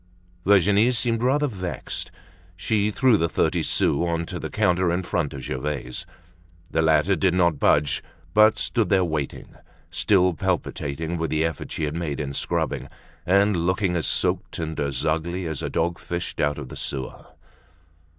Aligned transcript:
Virginie 0.47 0.89
seemed 0.89 1.21
rather 1.21 1.45
vexed. 1.45 2.09
She 2.55 2.89
threw 2.89 3.17
the 3.17 3.29
thirty 3.29 3.61
sous 3.61 4.03
on 4.07 4.25
to 4.25 4.39
the 4.39 4.49
counter 4.49 4.91
in 4.91 5.03
front 5.03 5.31
of 5.31 5.43
Gervaise. 5.43 6.07
The 6.71 6.81
latter 6.81 7.15
did 7.15 7.35
not 7.35 7.59
budge 7.59 8.01
but 8.33 8.57
stood 8.57 8.89
there 8.89 9.05
waiting, 9.05 9.53
still 9.91 10.33
palpitating 10.33 11.19
with 11.19 11.29
the 11.29 11.45
effort 11.45 11.71
she 11.71 11.83
had 11.83 11.95
made 11.95 12.19
in 12.19 12.33
scrubbing, 12.33 12.89
and 13.27 13.55
looking 13.55 13.95
as 13.95 14.07
soaked 14.07 14.57
and 14.57 14.79
as 14.79 15.05
ugly 15.05 15.45
as 15.45 15.61
a 15.61 15.69
dog 15.69 15.99
fished 15.99 16.39
out 16.39 16.57
of 16.57 16.69
the 16.69 16.75
sewer. 16.75 17.27